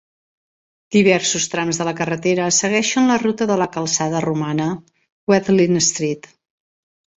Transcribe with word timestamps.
Diversos 0.95 1.45
trams 1.55 1.79
de 1.81 1.85
la 1.89 1.93
carretera 1.99 2.47
segueixen 2.61 3.11
la 3.13 3.19
ruta 3.25 3.49
de 3.53 3.59
la 3.65 3.69
calçada 3.77 4.25
romana: 4.27 4.73
Watling 5.35 5.81
Street. 5.93 6.35